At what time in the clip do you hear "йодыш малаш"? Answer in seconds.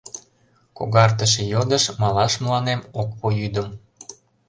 1.53-2.33